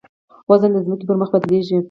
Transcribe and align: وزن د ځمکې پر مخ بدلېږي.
وزن 0.49 0.69
د 0.73 0.77
ځمکې 0.85 1.05
پر 1.07 1.15
مخ 1.21 1.29
بدلېږي. 1.33 1.77